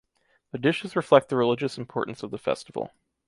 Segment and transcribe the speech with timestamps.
[0.51, 2.89] The dishes reflect the religious importance of the festival.